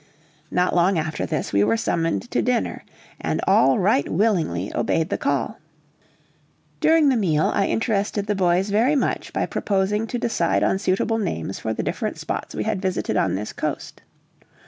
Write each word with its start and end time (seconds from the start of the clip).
Not 0.49 0.73
long 0.75 0.97
after 0.97 1.27
this, 1.27 1.53
we 1.53 1.63
were 1.63 1.77
summoned 1.77 2.23
to 2.31 2.41
dinner, 2.41 2.83
and 3.19 3.39
all 3.45 3.77
right 3.77 4.11
willingly 4.11 4.71
obeyed 4.75 5.09
the 5.09 5.17
call. 5.19 5.59
During 6.79 7.09
the 7.09 7.15
meal 7.15 7.51
I 7.53 7.67
interested 7.67 8.25
the 8.25 8.33
boys 8.33 8.71
very 8.71 8.95
much 8.95 9.31
by 9.31 9.45
proposing 9.45 10.07
to 10.07 10.17
decide 10.17 10.63
on 10.63 10.79
suitable 10.79 11.19
names 11.19 11.59
for 11.59 11.71
the 11.71 11.83
different 11.83 12.17
spots 12.17 12.55
we 12.55 12.63
had 12.63 12.81
visited 12.81 13.15
on 13.15 13.35
this 13.35 13.53
coast. 13.53 14.01